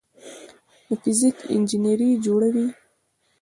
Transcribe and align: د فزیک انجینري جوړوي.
د 0.87 0.89
فزیک 1.01 1.37
انجینري 1.53 2.09
جوړوي. 2.25 2.67